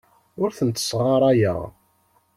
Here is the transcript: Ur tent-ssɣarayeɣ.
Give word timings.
Ur 0.41 0.49
tent-ssɣarayeɣ. 0.57 1.59